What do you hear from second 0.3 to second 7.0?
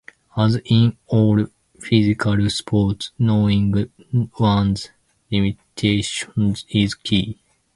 As in all physical sports, knowing one's limitations is